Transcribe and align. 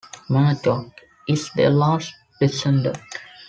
Madoc 0.29 0.87
is 1.27 1.51
their 1.51 1.69
last 1.69 2.11
descendant. 2.39 2.97